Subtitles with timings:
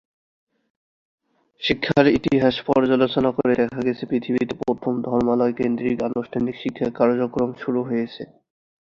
[1.61, 8.23] শিক্ষার ইতিহাস পর্যালোচনা করে দেখা গেছে, পৃথিবীতে প্রথম ধর্মালয় কেন্দ্রিক আনুষ্ঠানিক শিক্ষা কার্যক্রম শুরু হয়েছে।